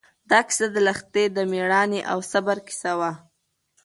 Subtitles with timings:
[0.29, 3.11] دا کیسه د لښتې د مېړانې او صبر کیسه وه.